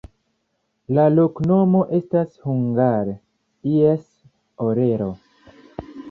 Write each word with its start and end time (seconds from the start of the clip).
La 0.97 1.01
loknomo 1.17 1.81
estas 1.97 2.31
hungare: 2.45 3.13
ies 3.73 4.07
orelo. 4.69 5.11